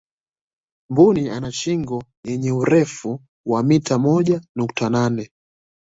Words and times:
mbuni 0.89 1.23
ana 1.35 1.51
shingo 1.51 2.03
yenye 2.23 2.51
urefu 2.51 3.19
wa 3.47 3.63
mita 3.63 3.97
moja 3.99 4.41
nukta 4.55 4.89
nane 4.89 5.29